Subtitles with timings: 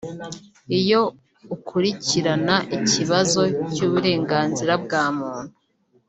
[0.79, 1.01] iyo
[1.55, 3.41] ukurikirana ikibazo
[3.73, 5.53] cy’uburenganzira bwa muntu